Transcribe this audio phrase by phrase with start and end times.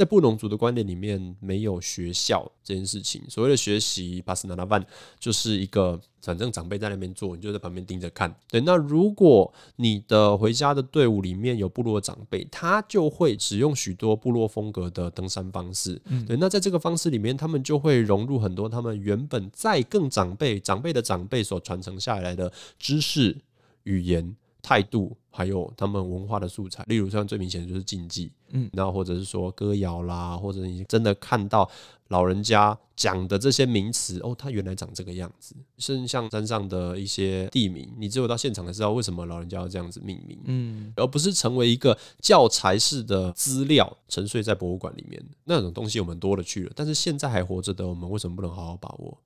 [0.00, 3.20] 在布农族的观点里面，没有学校这件事情。
[3.28, 4.82] 所谓的学习，巴斯纳拉万
[5.18, 8.34] 就是一个，反正长辈在那边做，你就在旁边盯着看。
[8.50, 16.00] 对，那如果你的回家的队伍里面有部落长辈，他就会使用许多部落风格的登山方式。
[16.06, 23.36] 嗯，对，那在这个方式里面，他们就会融入很多他们原本在更长辈、长辈的长辈所传承下来的知识、
[23.82, 24.34] 语言。
[24.62, 31.68] 态度，还有他们文化的素材，例如像最明显的就是禁忌，嗯，然后或者是说歌谣啦，或者你真的看到
[32.08, 49.16] 老人家讲的这些名词，哦，他原来长这个样子，甚至像山上的一些地名，你只有到现场才知道为什么老人家要这样子命名，嗯，而不是成为一个教材式的资料沉睡在博物馆里面，那种东西我们多了去了，但是现在还活着的我们为什么不能好好把握？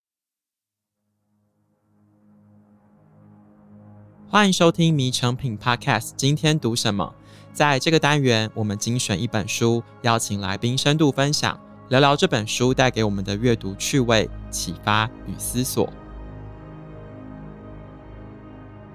[4.34, 6.09] 欢迎收听《迷成品 Podcast》。
[6.16, 7.15] 今天读什么？
[7.52, 11.57] 在这个单元，我们精选一本书，邀请来宾深度分享，
[11.88, 15.88] 聊聊这本书带给我们的阅读趣味、启发与思索。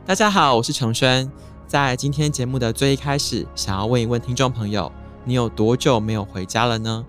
[0.06, 1.32] 大家好，我是承轩。
[1.66, 4.92] 在今天节目的最一开始，想要问一问听众朋友：
[5.24, 7.06] 你有多久没有回家了呢？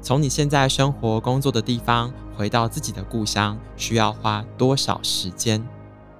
[0.00, 5.62] 从你现在生活工作的地方回到自己的故乡，需要花多少时间？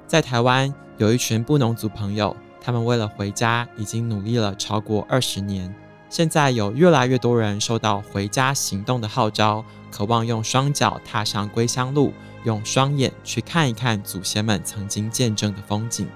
[0.07, 0.73] 在台湾。
[0.99, 5.75] 有一群布农族朋友，他们为了回家已经努力了超过二十年。
[6.09, 16.09] 现在有越来越多人受到回家行动的号召，渴望用双脚踏上归乡路，用双眼去看一看祖先们曾经见证的风景。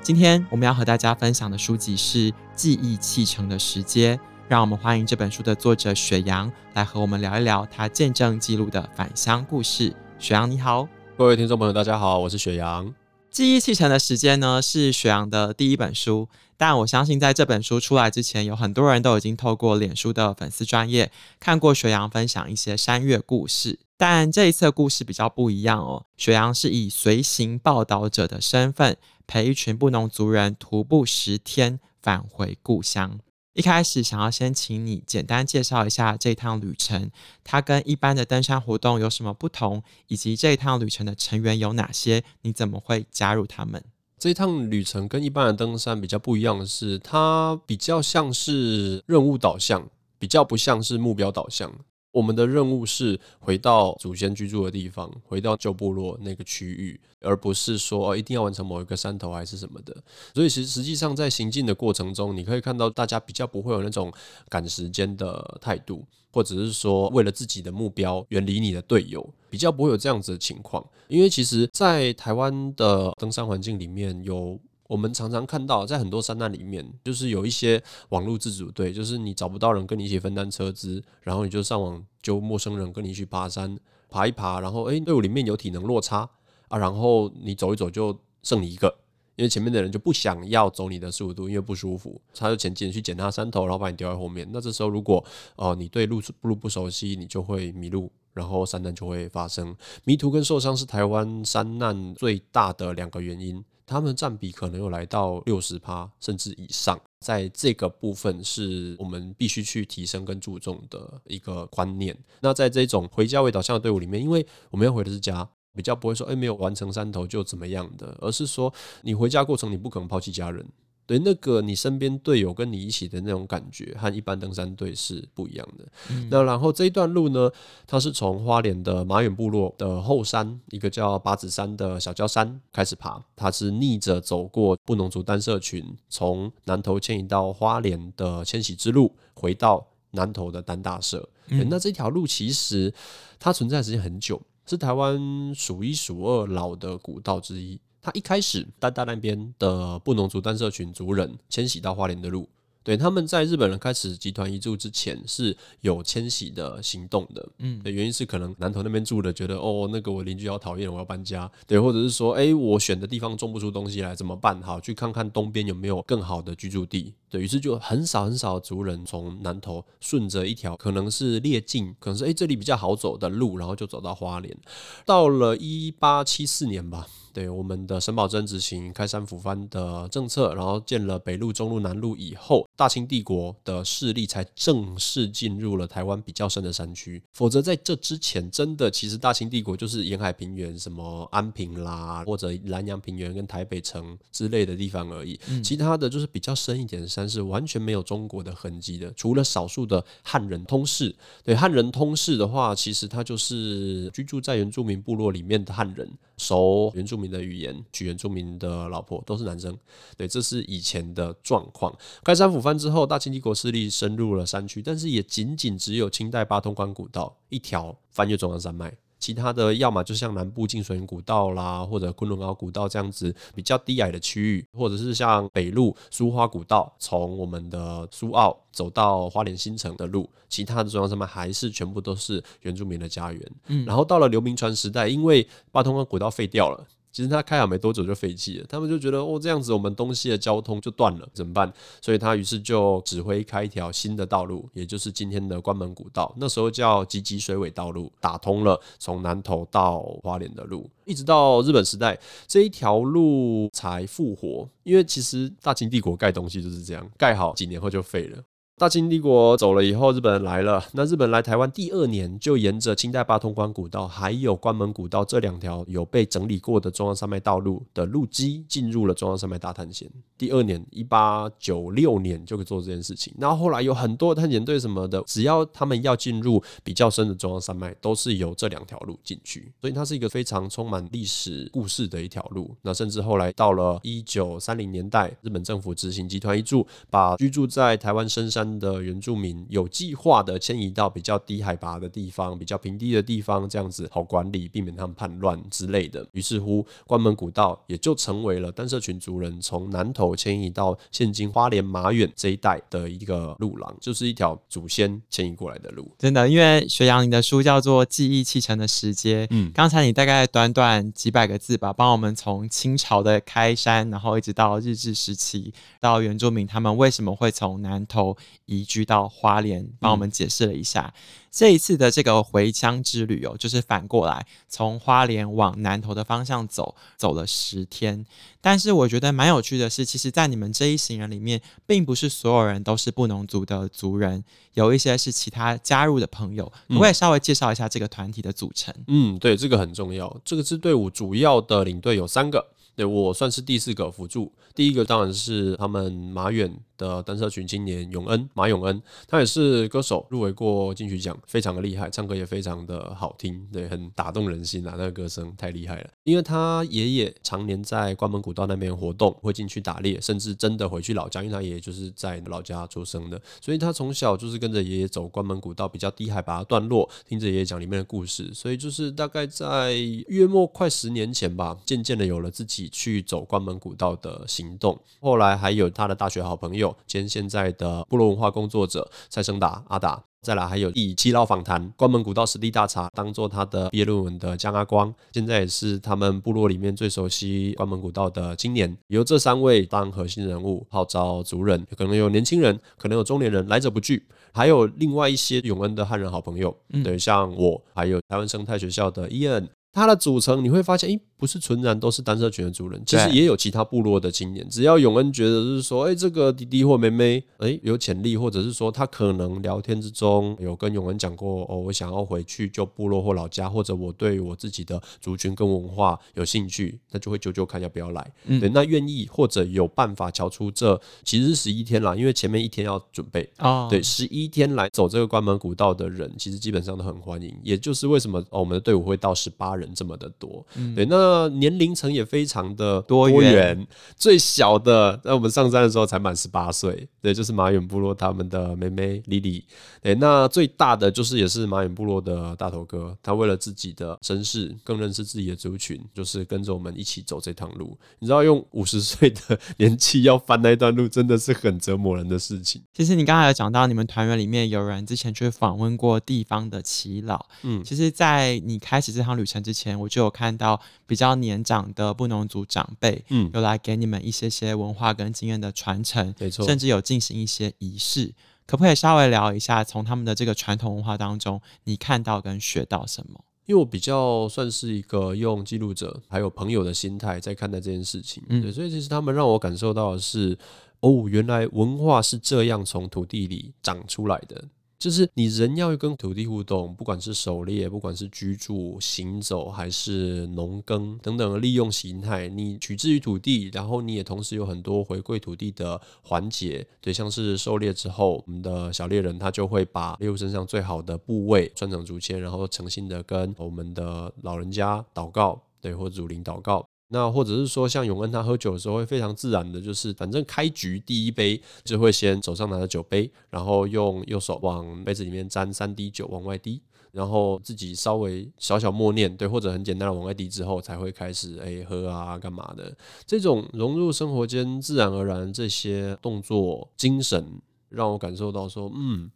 [0.00, 4.16] 今天我们要和大家分享的书籍是《记忆砌成的石阶》，
[4.48, 9.94] 让我们欢迎这本书的作者雪阳来和我们聊一聊他见证记录的返乡故事。
[10.18, 13.05] 雪阳你好，各位听众朋友，大家好，我是雪阳。
[13.36, 23.78] 记忆砌成的时间呢，是雪阳的第一本书，但我相信在这本书出来之前，有很多人都已经透过脸书的粉丝专页看过雪阳分享一些山岳故事。
[23.98, 28.96] 但这一次的故事比较不一样哦，雪阳是以随行报道者的身份，
[29.26, 33.18] 陪一群布农族人徒步十天返回故乡。
[33.56, 37.10] 一开始想要先请你简单介绍一下这趟旅程，
[37.42, 42.22] 它跟一般的登山活动有什么不同，以及这一趟旅程的成员有哪些？
[42.42, 43.82] 你怎么会加入他们？
[44.18, 49.88] 这一趟旅程跟一般的登山比较不一样的是，它比较像是任务导向，
[50.18, 51.72] 比较不像是目标导向。
[52.16, 59.94] 我们的任务是回到祖先居住的地方，回到旧部落那个区域，而不是说哦一定要完成某一个山头还是什么的。
[60.32, 64.10] 所以其实实际上在行进的过程中，你可以看到大家比较不会有那种
[64.48, 70.82] 赶时间的态度，或者是说为了自己的目标远离你的队友，比较不会有这样子的情况。
[71.08, 74.58] 因为其实，在台湾的登山环境里面有。
[74.88, 86.28] 我们常常看到，在很多山难里面，就是有一些网络自主队，就是你找不到人跟你一起分担车资，然后你就上网揪陌生人跟你去爬山，爬一爬，然后诶，队伍里面有体能落差
[86.68, 88.96] 啊，然后你走一走就剩你一个，
[89.34, 94.48] 因为前面的人就不想要走你的速度，因为不舒服，他就前进去捡他山头，然后把你丢在后面。
[94.52, 95.24] 那这时候如果
[95.56, 99.74] 哦、你对路路不熟悉，你就会迷路，然后山难就会发生。
[100.04, 103.64] 迷途跟受伤是台湾山难最大的两个原因。
[103.86, 112.16] 他们占比可能有来到六十趴甚至以上，在这个部分是我们必须去提升跟注重的一个观念。
[112.40, 120.66] 那在这种回家为导向的队伍里面，因为我们要回的是家，比较不会说，诶，没有完成三头就怎么样的，而是说你回家过程你不可能抛弃家人。
[121.06, 125.84] 对，那个你身边队友跟你一起的那种感觉，和一般登山队是不一样的。
[126.10, 127.48] 嗯、那然后这一段路呢，
[127.86, 133.22] 它是从花莲的马远部落的后山，一个叫八子山的小礁山开始爬。
[133.36, 141.28] 它是逆着走过布农族单社群，从南投迁移到花莲的迁徙之路，回到南投的单大社。
[141.48, 142.92] 嗯、那这条路其实
[143.38, 147.80] 它存在的时间很久，是台湾数一数二老的古道之一。
[148.02, 152.48] 它一开始，大大那边的布农族单社群族人迁徙到花莲的路，
[152.86, 164.62] 对，他们在日本人开始集团移住之前是有迁徙的行动的，嗯，的原因是可能南投那边住的觉得哦，那个我邻居好讨厌，我要搬家，对，或者是说，哎，我选的地方种不出东西来怎么办？
[164.62, 174.56] 好，去看看东边有没有更好的居住地，对，于是就很少很少的族人从南投顺着一条可能是列径，可能是哎这里比较好走的路，然后就走到花莲，
[175.04, 177.08] 到了一八七四年吧。
[177.32, 195.40] 对我们的沈葆桢执行开山抚番的政策，然后建了北路、中路、南路以后，大清帝国的势力才正式进入了台湾比较深的山区，否则在这之前，真的其实大清帝国就是沿海平原，什么安平啦，或者南洋平原跟台北城之类的地方而已。
[195.64, 201.14] 其他的就是比较深一点的山是完全没有中国的痕迹的，除了少数的汉人通事。
[201.42, 206.06] 对，汉人通事的话，其实他就是居住在原住民部落里面的汉人，
[206.36, 209.76] 熟原住民的语言，娶原住民的老婆，都是男生。
[210.16, 211.96] 对，这是以前的状况。
[212.22, 233.52] 开山抚番之后，大清帝国势力深入了山区，但是也仅仅只有清代八通关古道一条翻越中央山脉，其他的要么就像南部进水古道啦，或者昆仑高古道这样子比较低矮的区域，或者是像北路苏花古道，从我们的苏澳走到花莲新城的路，其他的中央山脉还是全部都是原住民的家园。
[233.68, 236.86] 嗯，然后到了流民船时代，因为八通关古道废掉了。
[237.16, 241.72] 其实他开好没多久就废弃了，他们就觉得哦，这样子我们东西的交通就断了，怎么办？
[242.02, 258.42] 所以他于是就指挥开一条新的道路，也就是今天的关门古道，那时候叫集集水尾道路，打通了从南投到花莲的路，一直到日本时代这一条路才复活，因为其实大清帝国盖东西就是这样，盖好几年后就废了。
[258.78, 260.84] 大清帝国走了以后，日本人来了。
[260.92, 270.06] 那日本来台湾第二年，就沿着清代八通关古道还有关门古道这两条有被整理过的中央山脉道路的路基，进入了中央山脉大探险。
[270.36, 273.32] 第二年，一八九六年就可以做这件事情。
[273.38, 279.72] 然后后来有很多探险队什么的，只要他们要进入比较深的中央山脉，都是由这两条路进去。
[279.80, 282.76] 所以它是一个非常充满历史故事的一条路。
[282.82, 286.76] 那甚至后来到了一九三零年代，日本政府执行集团一致，
[287.08, 296.26] 把居住在台湾深山的原住民有计划的迁移到比较低海拔的地方，比较平地的地方，这样子好管理，避免他们叛乱之类的。
[296.32, 306.10] 于是乎，关门古道也就成为了单社群族人从南投迁移到现今花莲马远这一带的一个路廊，就是一条祖先迁移过来的路。
[306.18, 321.20] 真的，因为学阳，你的书叫做《记忆砌成的时间》，嗯，刚才你大概短短几百个字吧，帮我们从清朝的开山，然后一直到日治时期，到原住民他们为什么会从南投移居到花莲，帮我们解释了一下、嗯、
[321.50, 328.24] 这一次的这个回乡之旅哦，就是反过来从花莲往南投的方向走，走了十天。
[328.60, 334.42] 但是我觉得蛮有趣的是，其实，在你们这一行人里面，并不是所有人都是布农族的族人，
[334.74, 336.72] 有一些是其他加入的朋友。
[336.88, 338.92] 我也稍微介绍一下这个团体的组成。
[339.06, 340.40] 嗯，对，这个很重要。
[340.44, 342.72] 这个支队伍主要的领队有三个。
[342.96, 356.10] 对，我算是第四个辅助，第一个当然是他们马远的单车群青年永恩，马永恩，他也是歌手，入围过金曲奖，非常的厉害，唱歌也非常的好听，对，很打动人心啊，那个歌声太厉害了。
[356.24, 369.92] 因为他爷爷常年在关门古道那边活动，会进去打猎，甚至真的回去老家，因为他爷爷就是在老家出生的，所以他从小就是跟着爷爷走关门古道比较低海拔的段落，听着爷爷讲里面的故事，所以就是大概在
[370.28, 372.86] 月末快十年前吧，渐渐的有了自己。
[372.96, 401.20] 去走关门古道的行动，后来还有他的大学好朋友兼现在的部落文化工作者蔡生达阿达，再来还有以耆老访谈关门古道实地大查当做他的毕业论文的江阿光，现在也是他们部落里面最熟悉关门古道的青年，由这三位当核心人物号召族人，可能有年轻人，可能有中年人，来者不拒，还有另外一些永恩的汉人好朋友，嗯、对，像我，还有台湾生态学校的伊恩，他的组成你会发现，诶。
[401.38, 404.66] 不是纯然都是单社群的族人，其实也有其他部落的青年。
[404.70, 418.32] 只要永恩觉得是说，哎、欸，这个弟弟或妹妹，哎、欸，有潜力，或者是说他可能聊天之中有跟永恩讲过，哦，我想要回去就部落或老家，或者我对我自己的族群跟文化有兴趣，那就会揪揪看要不要来。
[418.46, 423.46] 嗯、对，那愿意或者有办法瞧出这其实是十一天啦，因为前面一天要准备。
[423.58, 427.54] 哦，对，十一天来走这个关门古道的人，其实基本上都很欢迎。
[427.62, 430.64] 也就是为什么哦，我们的队伍会到十八人这么的多。
[430.76, 431.25] 嗯、对，那。
[431.26, 433.86] 那年龄层也非常的多元，多元。
[434.16, 439.64] 最小的在我们上山的时候才满十八岁，对，就是马远部落他们的妹妹莉莉，
[440.00, 447.98] 对，那最大的就是也是马远部落的大头哥，他为了自己的身世，更认识自己的族群，就是跟着我们一起走这趟路。
[448.20, 452.80] 你知道，用五十岁的年纪要翻那段路，真的是很折磨人的事情。
[452.94, 468.34] 其实你刚才有讲到，你们团员里面有人之前去访问过地方的耆老，嗯，其实，在你开始这趟旅程之前，我就有看到比较年长的布农族长辈，嗯，有来给你们一些些文化跟经验的传承，没错，甚至有进行一些仪式，
[468.66, 473.40] 可不可以稍微聊一下，从他们的这个传统文化当中，你看到跟学到什么？
[473.64, 480.56] 因为我比较算是一个用记录者还有朋友的心态在看待这件事情，嗯，对，所以其实他们让我感受到的是。
[481.00, 484.64] 哦，原来文化是这样从土地里长出来的。
[484.98, 496.86] 就是你人要跟土地互动，不管是狩猎，不管是居住、行走，还是农耕等等的利用形态，你取之于土地，然后你也同时有很多回馈土地的环节。
[497.00, 506.86] 对，像是狩猎之后，我们的小猎人他就会把猎物身上最好的部位穿成竹签，然后诚心的跟我们的老人家祷告，对，或祖灵祷告。
[507.08, 516.82] 那或者是说，像永恩他喝酒的时候会非常自然的，就是反正开局第一杯就会先手上拿着酒杯，然后用右手往杯子里面沾三滴酒往外滴，
[517.12, 522.92] 然后自己稍微小小默念，对，或者很简单的往外滴之后，才会开始哎喝啊干嘛的。
[523.24, 529.30] 这种融入生活间自然而然这些动作精神，让我感受到说，嗯，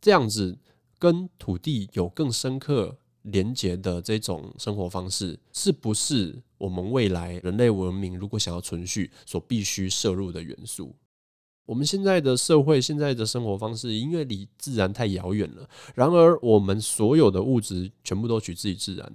[0.00, 0.56] 这样子
[1.00, 2.96] 跟土地有更深刻
[3.30, 10.94] 连接的这种生活方式，是不是我们未来人类文明如果想要存续所必须摄入的元素？
[11.66, 15.68] 我们现在的社会、现在的生活方式，因为离自然太遥远了。
[15.94, 19.12] 然而，我们所有的物质全部都取自于自然。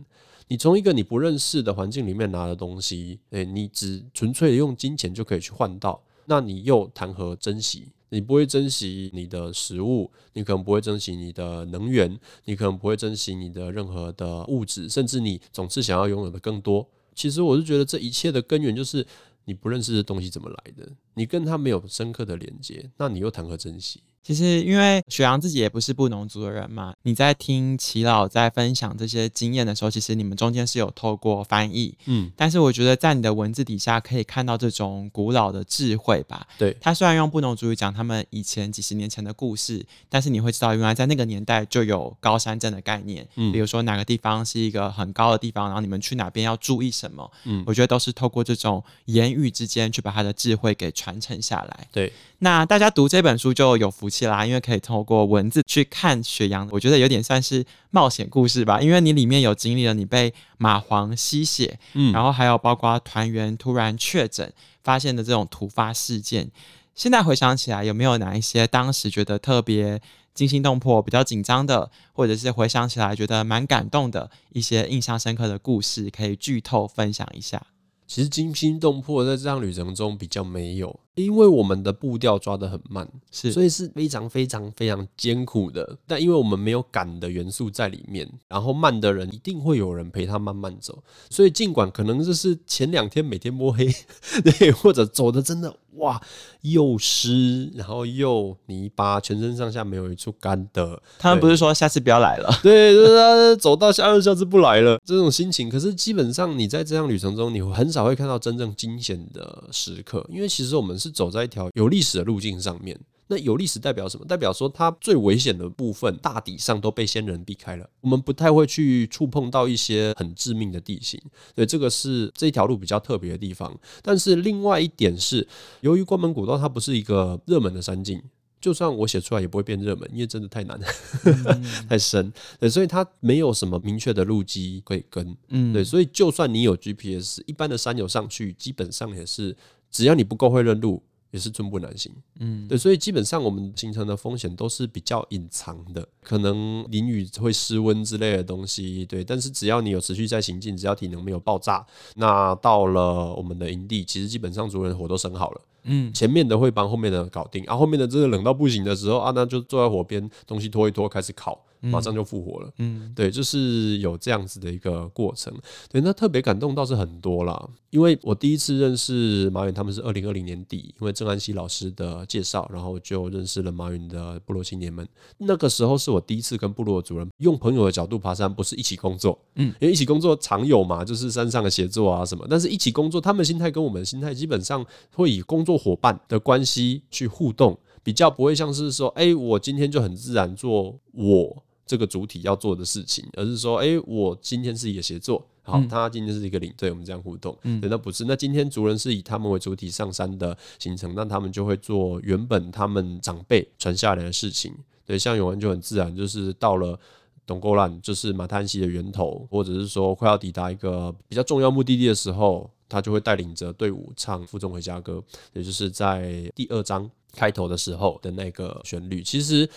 [0.50, 7.88] 你从一个你不认识的环境里面拿的东西，诶，你只纯粹用金钱就可以去换到，那你又谈何珍惜？
[8.13, 12.15] 你不会珍惜你的食物，你可能不会珍惜你的能源，
[12.46, 16.88] 你可能不会珍惜你的任何的物质，甚至你总是想要拥有的更多。
[17.15, 19.03] 其实我是觉得这一切的根源就是
[19.46, 24.03] 你不认识的东西怎么来的，你跟它没有深刻的连接，那你又谈何珍惜？
[24.24, 36.48] 其实，因为雪阳自己也不是布农族的人嘛，你在听齐老在分享这些经验的时候，其实你们中间是有透过翻译，嗯，但是我觉得在你的文字底下可以看到这种古老的智慧吧。
[36.58, 51.88] 对，他虽然用布农族语讲他们以前几十年前的故事，但是你会知道，原来在那个年代就有高山症的概念，嗯，比如说哪个地方是一个很高的地方，然后你们去哪边要注意什么，嗯，我觉得都是透过这种言语之间去把他的智慧给传承下来。
[51.92, 58.79] 对，那大家读这本书就有福起来，因为可以透过文字去看雪阳，我觉得有点算是冒险故事吧。
[58.79, 64.53] 因为你里面有经历了你被蚂蟥吸血，嗯，然后还有包括团员突然确诊
[64.84, 66.51] 发现的这种突发事件。
[66.93, 70.00] 现在回想起来，有没有哪一些当时觉得特别
[70.36, 77.65] 惊心动魄、比较紧张的，或者是回想起来觉得蛮感动的一些印象深刻的故事，可以剧透分享一下？
[78.05, 81.00] 其实惊心动魄在这趟旅程中比较没有。
[81.15, 85.98] 因为我们的步调抓得很慢，是，所以是非常非常非常艰苦的。
[86.08, 91.03] 但因为我们没有赶的元素在里面，然后慢的人一定会有人陪他慢慢走。
[91.29, 93.88] 所以尽管可能就是前两天每天摸黑，
[94.43, 96.19] 对，或者走的真的哇
[96.62, 101.00] 又湿，然后又泥巴，全身上下没有一处干的。
[101.19, 102.50] 他们不是说下次不要来了？
[102.63, 105.69] 对，就是他走到下次下次不来了这种心情。
[105.69, 110.93] 可是基本上你在这趟旅程中，你很少会看到真正惊险的时刻，因为其实我们。
[111.03, 112.97] 是走在一条有历史的路径上面。
[113.27, 114.25] 那有历史代表什么？
[114.25, 117.89] 代表说它最危险的部分大抵上都被先人避开了。
[118.01, 121.20] 我们不太会去触碰到一些很致命的地形。
[121.56, 123.77] 所以，这个是这条路比较特别的地方。
[124.01, 125.48] 但是另外一点是，
[125.82, 128.22] 由于关门古道它不是一个热门的山径，
[128.60, 130.88] 就算我写出来也不会变热门，因为真的太难了，
[131.25, 132.32] 嗯、 太深。
[132.60, 135.36] 对，所以它没有什么明确的路基可以跟。
[135.50, 139.56] 嗯，对，所以就算你有 GPS，一般的山友上去基本上也是。
[139.92, 142.13] 只要你不够会认路，也是寸步难行。
[142.39, 149.03] 嗯，对，所以基本上我们形成的风险都是比较隐藏的，可能淋雨会失温之类的东西。
[149.07, 151.83] 对，但是只要你有持续在行进，只要体能没有爆炸，
[152.15, 155.61] 那到了我们的营地，其实基本上族人火都生好了。
[155.85, 161.59] 嗯，前面的会帮后面的搞定，啊，后面的真的冷到不行的时候啊，那就坐在火边，东西拖一拖，开始烤。
[161.83, 165.53] 马上就复活了，嗯，对，就是有这样子的一个过程，
[165.91, 175.07] 对，那特别感动倒是很多啦，因为我第一次认识马云，他们是二零二零年底，因为郑安西老师的介绍，然后就认识了马云的部落青年们。
[175.37, 191.63] 那个时候是我第一次跟部落的主人用朋友的角度爬山，不是一起工作，嗯，因为一起工作常有嘛，就是山上的协作啊什么，但是一起工作，他们心态跟我们心态基本上会以工作伙伴的关系去互动，比较不会像是说，哎，我今天就很自然做我。
[191.85, 197.57] 这个主体要做的事情，而是说，哎，我今天是一个协作，好，他今天是一个领队，我们这样互动。
[197.63, 204.73] 嗯，那不是，那今天族人是以他们为主体上山的行程，那他们就会做原本他们长辈传下来的事情。
[205.05, 206.97] 对，像永安就很自然，就是到了
[207.45, 215.21] 董沟烂，就是马太溪的源头，或者是说快要抵达一个比较重要目的地的时候，他就会带领着队伍唱《负重回家歌》，
[215.51, 219.21] 也就是在第二章开头的时候的那个旋律。
[219.21, 219.69] 其实。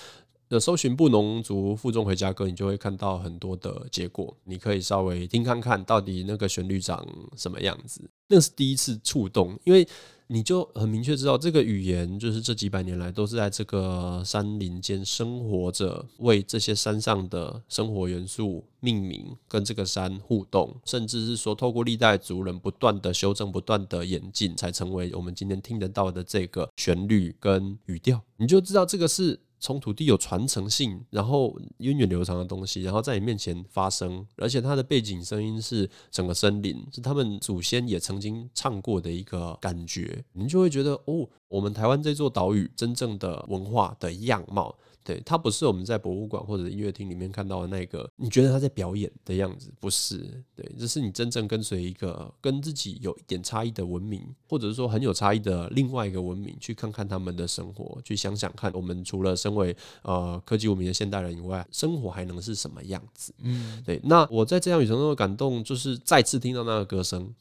[0.49, 4.37] 的搜寻布农族负重回家歌，你就会看到很多的结果。
[4.45, 8.09] 你可以稍微听看看到底那个旋律长什么样子。
[8.29, 9.87] 那是第一次触动，因为
[10.29, 28.21] 你就很明确知道，这个语言就是这几百年来都是在这个山林间生活着，为这些山上的生活元素命名，跟这个山互动，甚至是说透过历代族人不断的修正、不断的演进，才成为我们今天听得到的这个旋律跟语调。
[28.37, 29.41] 你就知道这个是。
[29.59, 44.77] 从土地有传承性，然后源远流长的东西，然后在你面前发生，而且它的背景声音是整个森林，是他们祖先也曾经唱过的一个感觉，你就会觉得哦，我们台湾这座岛屿真正的文化的样貌。
[45.07, 50.19] 对，它不是我们在博物馆或者音乐厅里面看到的那个，你觉得他在表演的样子，不是。
[50.57, 63.33] 对，这是你真正跟随一个跟自己有一点差异的文明，或者是说很有差异的另外一个文明，去看看他们的生活，去想想看，我们除了身为呃科技文明的现代人以外，生活还能是什么样子？
[63.39, 64.01] 嗯，对。
[64.03, 67.33] 那我在这样旅程中的感动，就是再次听到那个歌声。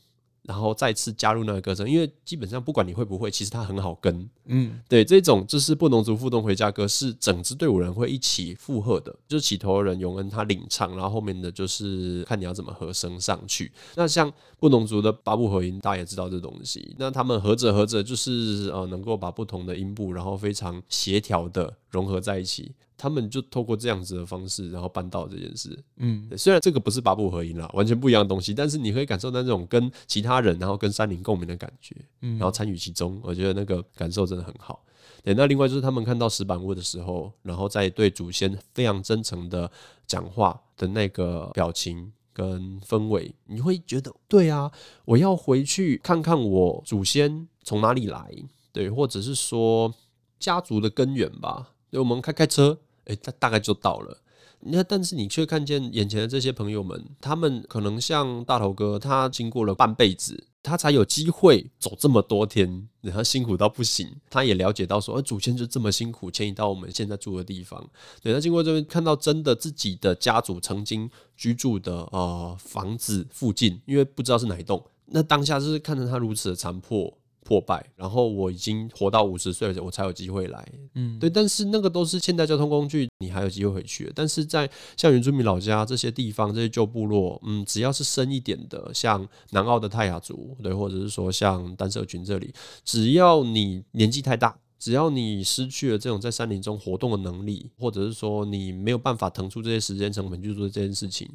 [0.47, 4.29] 然后再次加入那个歌声，因为基本上不管你会不会，其实它很好跟。
[4.45, 13.71] 嗯，对，这种就是布农族互动回家歌，是整支队伍人会一起附和的，就是起头的人永恩他领唱，然后后面的就是看你要怎么和声上去。
[13.95, 22.71] 那像布农族的八部合音，大家也知道这东西，那他们合着合着就是呃能够把不同的音部，然后非常协调的融合在一起。
[22.97, 25.77] 他们就透过这样子的方式，然后办到这件事。
[25.97, 34.83] 嗯，虽然这个不是八部合音啦，完全不一样的东西，但是你可以感受到那种跟其他人，然后跟山林共鸣的感觉，嗯然后参与其中，我觉得那个感受真的很好。
[35.23, 39.69] 对，那另外就是他们看到石板屋的时候，然后在对祖先非常真诚的
[40.05, 44.71] 讲话的那个表情跟氛围，你会觉得，对啊，
[45.03, 48.31] 我要回去看看我祖先从哪里来，
[48.71, 49.91] 对，或者是说
[50.39, 51.71] 家族的根源吧。
[51.89, 52.77] 对，我们开开车。
[53.05, 54.21] 诶，他大概就到了。
[54.67, 64.15] 那但是你却看见眼前的这些朋友们，他们可能像大头哥，他经过了半辈子，他才有机会走这么多天，然后辛苦到不行。
[64.27, 67.87] 他也了解到说，祖先就这么辛苦迁移到我们现在住的地方。
[68.23, 71.07] 对，他经过这边看到真的自己的家族曾经
[71.37, 74.83] 居住的呃房子附近，因为不知道是哪一栋。
[75.07, 77.15] 那当下就是看着他如此的残破。
[77.45, 80.67] 破败，然后我已经活到五十岁了，我才有机会来。
[80.95, 84.11] 嗯，对，但是那个都是现代交通工具，你还有机会回去。
[84.15, 92.51] 但是在像原住民老家这些地方，这些旧部落，嗯，只要是深一点的，像南澳的泰雅族，对，或者是说像丹社群这里，
[92.83, 101.29] 只要你年纪太大，只要你失去了这种在山林中活动的能力，或者是说你没有办法腾出这些时间成本去做这件事情。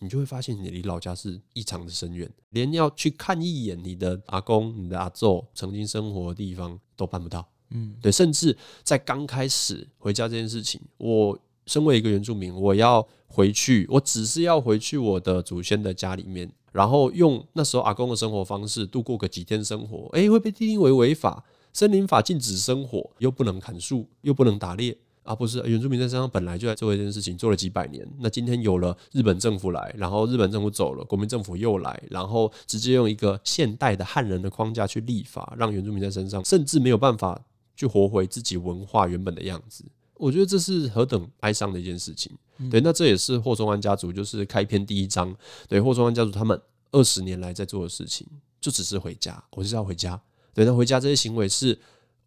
[0.00, 7.46] 你就会发现，你离老家是异常的深远，连要去看一眼你的阿公、你的阿祖曾经生活的地方都办不到。
[7.70, 24.96] 嗯，对，甚至在刚开始回家这件事情，我身为一个原住民，我要回去，我只是要回去我的祖先的家里面，然后用那时候阿公的生活方式度过个几天生活，诶，会被定为违法，森林法禁止生火，又不能砍树，又不能打猎。
[25.22, 28.08] 啊，不是，原住民在山上本来就在做一件事情，做了几百年。
[28.18, 37.40] 那今天有了日本政府来，然后日本政府走了，国民政府又来，然后直接用一个现代的汉人的框架去立法，让原住民在山上甚至没有办法
[37.76, 39.84] 去活回自己文化原本的样子。
[40.14, 42.32] 我觉得这是何等哀伤的一件事情。
[42.58, 45.32] 嗯、对，那这也是霍松安家族就是开篇第一章，
[45.68, 46.60] 对霍松安家族他们
[46.92, 48.26] 二十年来在做的事情，
[48.60, 50.20] 就只是回家，我就是要回家。
[50.54, 51.78] 对，那回家这些行为是。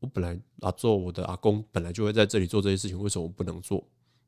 [0.04, 3.82] 我本来啊，做我的阿公本来就会在这里做这些事情，为什么我不能做？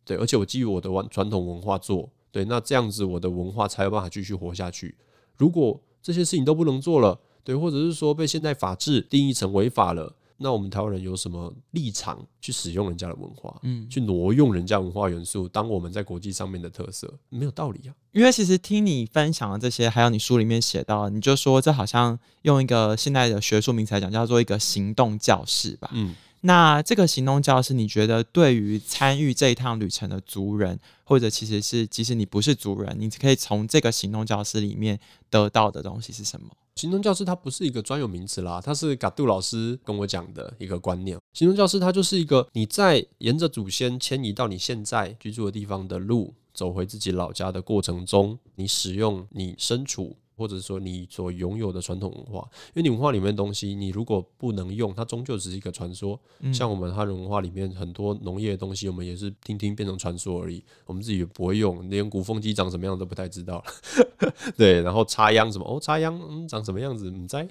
[0.06, 4.96] 对，而且我基于我的传传统文化做，对，那这样子我的文化才有办法继续活下去。
[5.36, 10.16] 如果这些事情都不能做了，对，或者是说被现代法制定义成违法了。
[10.38, 17.96] 那我们台湾人有什么立场去使用人家的文化，嗯，去挪用人家文化元素，当我们在国际上面的特色，没有道理啊。
[18.12, 25.90] 因为其实听你分享的这些，还有你书里面写到，你就说这好像用一个现代的学术名词来讲，叫做一个行动教室吧。
[25.94, 36.48] 嗯，那这个行动教室，你觉得对于参与这一趟旅程的族人，或者其实是即使你不是族人，你可以从这个行动教室里面得到的东西是什么？
[36.76, 41.18] 行动教师它不是一个专有名词啦，它是嘎杜老师跟我讲的一个观念。
[41.32, 50.18] 行动教师它就是一个你在沿着祖先迁移到你现在居住的地方的路，走回自己老家的过程中，你使用你身处。
[50.36, 56.20] 或者说你所拥有的传统文化，因为你文化里面的东西，你如果不能用，它终究只是一个传说。
[56.40, 63.64] 嗯、像我们汉人文化里面很多农业的东西，我们也是听听变成传说而已，我们自己也不会用，连鼓风机长什么样都不太知道。
[64.58, 67.48] 对，然后插秧什么哦，插秧嗯长什么样子你在？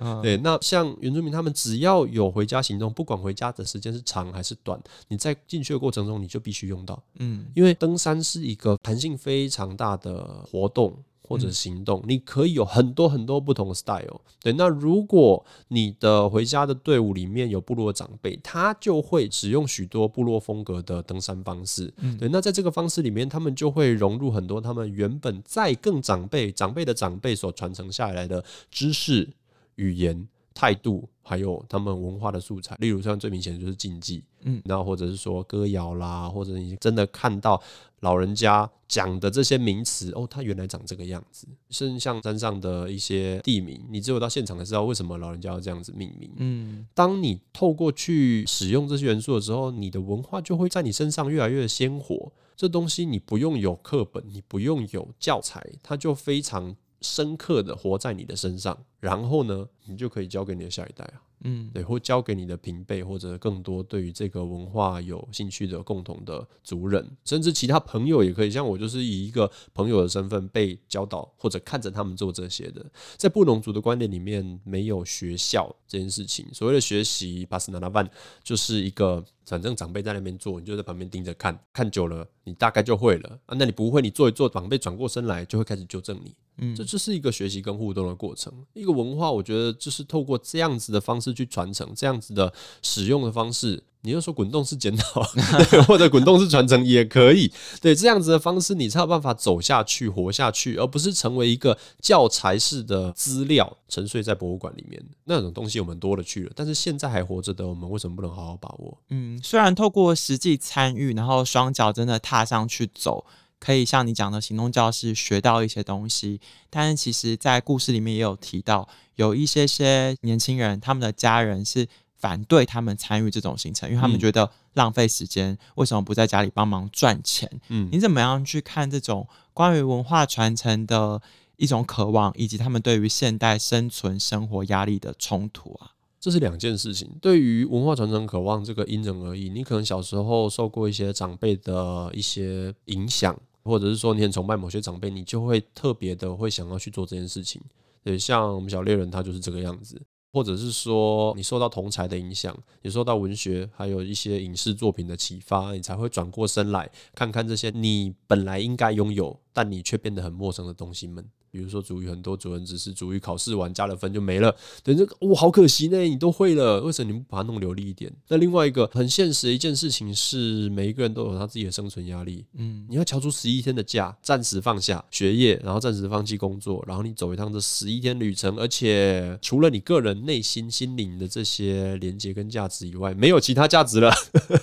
[0.00, 7.02] 啊、对，那像原住民他们只要有回家行动，不管回家的时间是长还是短，你在进去的过程中你就必须用到。
[7.18, 10.96] 嗯，因为登山是一个弹性非常大的活动。
[11.26, 14.20] 或者行动，你可以有很多很多不同的 style。
[14.42, 21.92] 对，那如果你的回家的队伍里面有部落长辈，他就会使用许多部落风格的登山方式。
[22.18, 29.28] 对，那在这个方式里面，他们就会融入很多他们原本在更长辈、长辈的长辈所传承下来的知识、
[29.74, 30.28] 语言。
[30.56, 37.62] 态度，还有他们文化的素材，例如像最明显的就是禁忌，嗯，然后或者是说歌谣啦，或者你真的看到
[38.00, 52.32] 老人家讲的这些名词，哦，他原来长这个样子，甚至像山上的一些地名，你只有到现场才知道为什么老人家要这样子命名，嗯，当你透过去使用这些元素的时候，你的文化就会在你身上越来越鲜活。
[52.56, 56.74] 这东西你不用有课本，你不用有教材，它就非常。
[57.06, 68.50] 深刻的活在你的身上，然后呢，你就可以交给你的下一代啊，嗯，对，或交给你的平辈，或者更多对于这个文化有兴趣的共同的族人，甚至其他朋友也可以。
[68.50, 72.84] 像我就是以一个朋友的身份被教导，或者看着他们做这些的。
[73.16, 76.46] 在布农族的观点里面，没有学校这件事情。
[76.52, 78.10] 所谓的学习，巴斯纳拉万
[78.42, 79.24] 就是一个。
[79.46, 83.54] 反正长辈在那边做，你就在旁边盯着看，看久了，你大概就会了啊。
[83.56, 86.34] 那你不会，你做一做，长辈转过身来就会开始纠正你。
[86.58, 88.52] 嗯，这就是一个学习跟互动的过程。
[88.74, 93.82] 一个文化，我觉得就是透过这样子的方式去传承，这样子的使用的方式。
[94.06, 95.20] 你又说滚动式检讨，
[95.88, 97.52] 或者滚动式传承也可以。
[97.80, 105.04] 对，这样子的方式，你才有办法走下去、活下去，而不是成为一个教材式的资料沉睡在博物馆里面。
[105.24, 108.96] 那种东西我们多了去了，但是现在还活着的我们，为什么不能好好把握？
[109.10, 113.26] 嗯，虽然透过实际参与，然后双脚真的踏上去走，
[113.58, 116.40] 可以像你讲的行动教室学到一些东西，
[116.70, 121.88] 但是其实在故事里面也有提到，有一些些年轻人，他们的家人是。
[122.18, 125.52] 反对他们参与这种行程，因为他们觉得浪费时间。
[125.52, 127.50] 嗯、为什么不在家里帮忙赚钱？
[127.68, 131.20] 嗯，你怎么样去看这种关于文化传承的
[131.56, 135.92] 一种渴望，以及他们对于现代生存生活压力的冲突啊？
[136.18, 137.08] 这是两件事情。
[137.20, 139.48] 对于文化传承渴望，这个因人而异。
[139.48, 147.62] 你可能小时候受过一些长辈的一些影响，或者是说你很崇拜某些长辈，你就会特别的会想要去做这件事情。
[148.02, 150.00] 对，像我们小猎人，他就是这个样子。
[150.36, 161.26] 或者是说你受到同才的影响，你受到文学还有一些影视作品的启发，你才会转过身来看看这些你本来应该拥有，但你却变得很陌生的东西们。
[161.50, 165.98] 比如说主语，很多主人只是主语考试完加了分就没了，等这个哇，好可惜呢！
[166.00, 168.12] 你都会了，为什么你不把它弄流利一点？
[168.28, 172.44] 那另外一个很现实的一件事情是，每一个人都有他自己的生存压力。
[172.54, 184.12] 嗯，你要敲出十一天的假，暂时放下学业，然后暂时放弃工作，然后你走一趟这十一天旅程，而且除了你个人内心心灵的这些连接跟价值以外，没有其他价值了。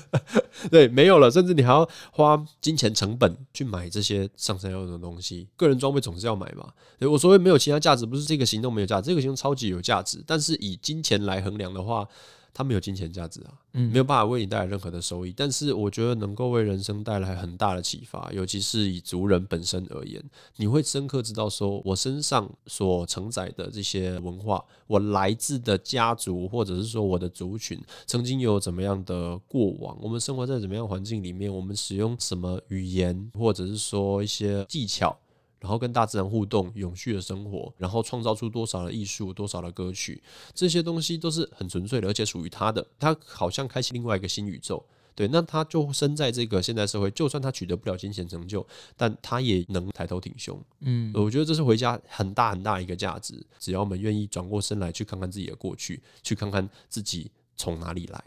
[0.71, 6.71] 对，没有了，甚至你还要花金钱成本去买这些上山要用的东西，个人装备总是要买嘛。
[6.99, 10.23] 对，我所谓没有其他价值，不是这个行动没有价值，这个行动超级有价值。
[10.25, 12.07] 但是以金钱来衡量的话，
[12.53, 15.33] 它没有金钱价值啊，嗯，没有办法为你带来任何的收益。
[15.35, 20.23] 但是我觉得能够为人生带来很大的启发，尤其是以族人本身而言，
[20.57, 35.17] 你会深刻知道说，我身上所承载的这些文化，我来自的家族，或者是说我的族群，曾经有怎么样的过往，我们生活在怎么样环境里面，我们使用什么语言，或者是说一些技巧。
[35.63, 40.21] 然后跟大自然互动，永续的生活，然后创造出多少的艺术，多少的歌曲，
[40.53, 42.85] 这些东西都是很纯粹的，而且属于他的。
[42.99, 44.83] 他好像开启另外一个新宇宙，
[45.15, 50.61] 对，那他就生在这个现代社会，就算他取得不了金钱成就，但他也能抬头挺胸。
[50.81, 53.41] 嗯，我觉得这是回家很大很大一个价值。
[53.57, 58.21] 只要我们愿意转过身来，去看看自己的过去，去看看自己从哪里来。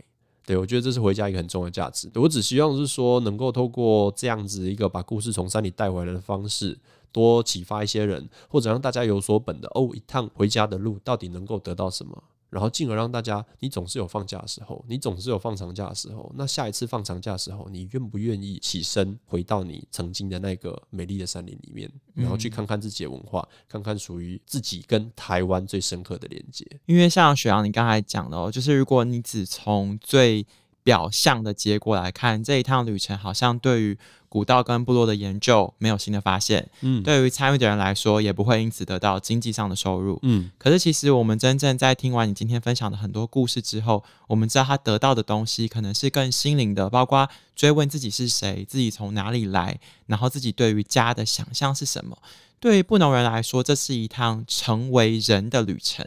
[0.46, 2.10] 对，我觉得这是回家一个很重要的价值。
[2.14, 6.78] 我只希望是说，能够透过这样子一个把故事从山里带回来的方式。
[7.16, 12.22] 多启发一些人，或者让大家有所本的哦，一趟回家的路到底能够得到什么？
[12.50, 16.30] 然后进而让大家，你总是有放假的时候，你总是有放长假的时候。
[16.36, 26.64] 那下一次放长假的时候，你愿不愿意起身回到你曾经的那个美丽的山林里面，然后去看看自己的文化，看看属于自己跟台湾最深刻的连接？
[26.84, 30.46] 因为像雪阳你刚才讲的哦，就是如果你只从最
[30.82, 33.98] 表象的结果来看，这一趟旅程好像对于。
[34.36, 40.50] 古道跟部落的研究没有新的发现，嗯，对于参与的人来说，也不会因此得到经济上的收入，嗯。
[40.58, 52.18] 可是其实我们真正在听完你今天分享的很多故事之后，我们知道他得到的东西可能是更心灵的，包括追问自己是谁，自己从哪里来，然后自己对于家的想象是什么。
[52.60, 56.04] 对于布农人来说，这是一趟成为人的旅程。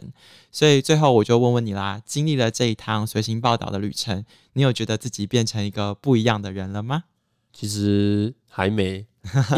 [0.52, 7.04] 所以最后我就问问你啦，经历了这一趟随行报道的旅程，你有觉得自己变成一个不一样的人了吗？
[7.60, 9.06] 其实还没，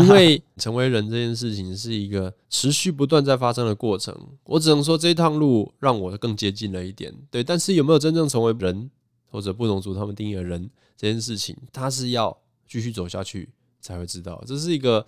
[0.00, 4.12] 因为 成为人这件事情是一个持续不断在发生的过程。
[4.42, 7.44] 我只能说这一趟路让我更接近了一点，对。
[7.44, 8.90] 但是有没有真正成为人，
[9.30, 12.36] 或者不同族他们定义的人这件事情，他是要
[12.66, 13.48] 继续走下去
[13.80, 14.42] 才会知道。
[14.48, 15.06] 这是一个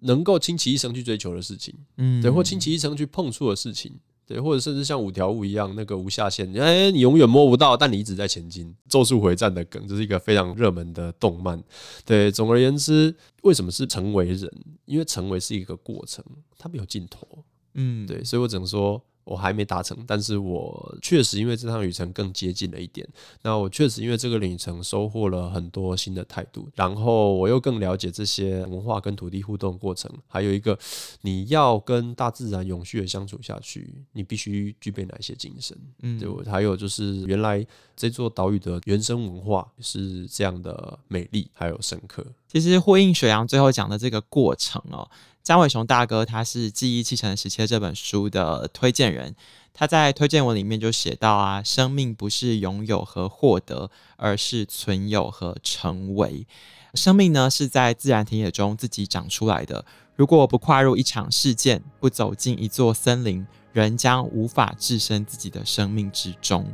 [0.00, 3.98] 能够倾其一生去追求的事情，嗯，对，或倾其一生去碰触的事情。
[4.26, 8.74] 对，或者甚至像五条悟一样，那个无下限，哎，你永远摸不到，但你一直在前进。
[8.88, 11.62] 咒术回战的梗，这是一个非常热门的动漫。
[12.04, 14.50] 对，总而言之，为什么是成为人？
[14.84, 16.24] 因为成为是一个过程，
[16.58, 17.26] 它没有尽头。
[17.74, 19.00] 嗯，对，所以我只能说。
[19.26, 23.06] 我还没达成，但是我确实因为这趟旅程更接近了一点。
[23.42, 30.08] 那我确实因为这个旅程收获了很多新的态度，然后我又更了解这些文化跟土地互动过程。
[30.28, 30.78] 还有一个，
[31.22, 35.76] 你要跟大自然永续的相处下去，你必须具备哪些精神？
[36.02, 36.28] 嗯，对。
[36.44, 42.24] 还有就是原来这座岛屿的原生文化是这样的美丽还有深刻。
[42.46, 45.08] 其实呼应雪阳最后讲的这个过程哦。
[45.42, 49.34] 张伟雄大哥，他是《记忆七成的时切》这本书的推荐人。
[49.72, 56.46] 他在推荐文里面就写到啊，生命不是拥有和获得，而是存有和成为。
[56.94, 59.84] 生命呢，是在自然田野中自己长出来的。
[60.16, 66.66] 如果不跨入一场事件，不走进一座森林，人将无法置身自己的生命之中。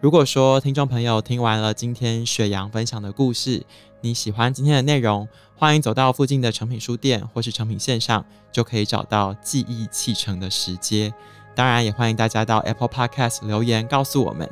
[0.00, 3.64] 如果说听众朋友听完了今天雪阳分享的故事，
[4.00, 11.12] 你喜欢今天的内容，欢迎走到附近的诚品书店或是诚品线上，就可以找到记忆砌成的时间。
[11.56, 14.48] 当然，也欢迎大家到 Apple Podcast 留言告诉我们。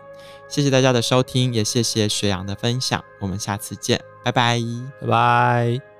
[0.48, 3.02] 谢谢大家的收听，也谢谢雪阳的分享。
[3.20, 4.60] 我们下次见，拜拜，
[5.00, 5.95] 拜拜。